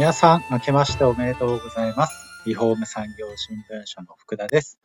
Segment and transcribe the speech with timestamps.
[0.00, 2.42] 皆さん、明けましておめでとうございます。
[2.46, 4.80] リフォーム産業新聞社の福田です。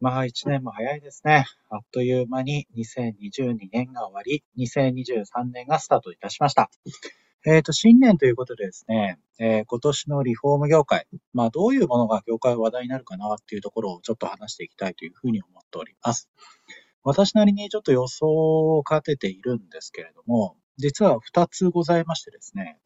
[0.00, 1.44] まあ、一年も早いですね。
[1.70, 6.70] あっという間に2022年が終わり、2023年がスタートいたしました。
[7.44, 16.30] えっ、ー、と、新年ということでですね、えー、今年のリフォーム業界、まあ、どういうものが業界話題になるかなっていうところをちょっと話していきたいというふうに思っております。
[17.02, 22.78] 私なりにちょっと予想を立てているんですけれども、実は2つございましてですね、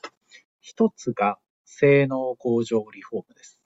[0.65, 1.37] 1つが
[1.69, 3.61] 性能向上リフォームです。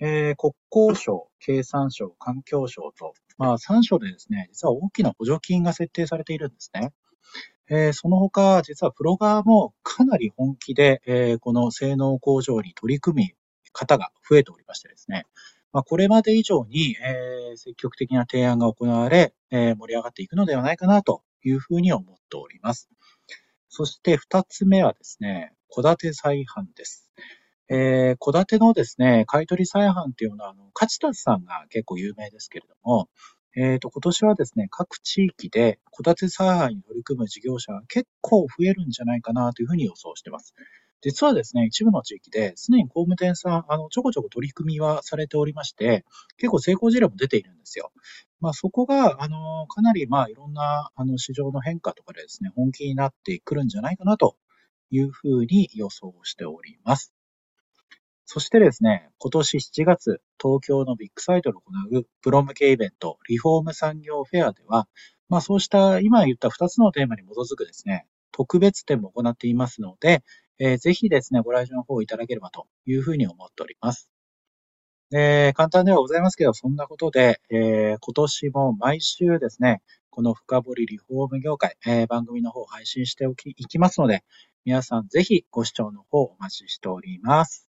[0.00, 6.92] えー、国交省、経産省、環境省と、まあ3省でですね、実は大きな補助金が設定されているんですね。
[7.70, 13.34] えー、その他、実はプロ側もかなり本気で、えー、この性能向上に取り組み
[13.72, 15.24] 方が増えておりましてですね、
[15.72, 22.90] まあ、これまで以上に、えー、積極的な提案が行われ、えー、盛り上がっていくのではないかなというふうに思っております。
[23.68, 27.10] そして二つ目はですね、戸建て再販です。
[27.68, 33.08] えー、戸建てのですね、買取再販っていうのは、あの、勝田さんが結構有名ですけれども、
[33.56, 40.54] えっ、ー、と、今年はですね、各地域で戸建て再販に取り組む事業者が結構増えるんじゃないかなというふうに予想しています。
[41.00, 46.04] 実はですね、一部の地域ですでに工務店さん、あの、ちょこちょこ取り組みはされておりまして、
[46.38, 47.92] 結構成功事例も出ているんですよ。
[48.40, 54.36] まあ、そこが、あの、かなり、まあ、いろんな、あの、市場の変化とかでですね、本気になってくるんじゃないかなと
[54.94, 57.12] いうふうに予想しております。
[58.26, 64.88] そしてですね、今年7月、東京のビッグサイトで行うプロ向けイベント、リフォーム産業フェアでは、
[65.28, 70.22] まあそうした今言った2つのテーマに基づくですね、特別展も行っていますので、
[70.58, 74.08] えー、ぜひですね、ご来場の方をいただければというふうに思っております。
[75.12, 79.82] えー、簡単ではございますけど、そんなことで、えー、今年も毎週ですね、
[80.14, 84.22] この深掘りリフォーム業界、えー、番組の方配信しておき、いきますので、
[84.64, 87.68] 皆さんぜひご視聴の方お待ちしております。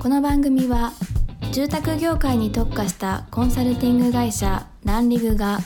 [0.00, 0.92] この番組は
[1.50, 5.58] 住宅業界に特化したコンサルティング会社ランリグが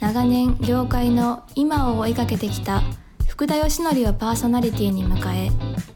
[0.00, 2.82] 長年業界の今を追いかけてきた
[3.26, 5.95] 福田義則をパーソナリティに迎え